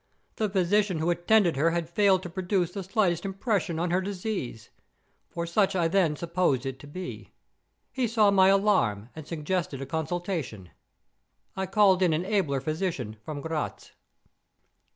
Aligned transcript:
The 0.37 0.49
physician 0.49 0.97
who 0.97 1.11
attended 1.11 1.55
her 1.57 1.69
had 1.69 1.87
failed 1.87 2.23
to 2.23 2.29
produce 2.31 2.71
the 2.71 2.81
slightest 2.83 3.23
impression 3.23 3.77
on 3.77 3.91
her 3.91 4.01
disease, 4.01 4.71
for 5.29 5.45
such 5.45 5.75
I 5.75 5.87
then 5.87 6.15
supposed 6.15 6.65
it 6.65 6.79
to 6.79 6.87
be. 6.87 7.33
He 7.91 8.07
saw 8.07 8.31
my 8.31 8.47
alarm, 8.47 9.09
and 9.15 9.27
suggested 9.27 9.79
a 9.79 9.85
consultation. 9.85 10.71
I 11.55 11.67
called 11.67 12.01
in 12.01 12.13
an 12.13 12.25
abler 12.25 12.61
physician, 12.61 13.17
from 13.23 13.41
Gratz. 13.41 13.91